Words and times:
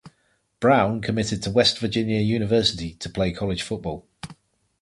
Brown 0.59 0.99
committed 0.99 1.43
to 1.43 1.51
West 1.51 1.77
Virginia 1.77 2.21
University 2.21 2.95
to 2.95 3.07
play 3.07 3.31
college 3.31 3.61
football. 3.61 4.07